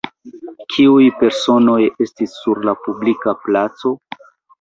Kiuj 0.75 1.03
personoj 1.19 1.75
estis 2.05 2.33
sur 2.37 2.63
la 2.71 2.75
publika 2.87 3.35
placo? 3.45 3.93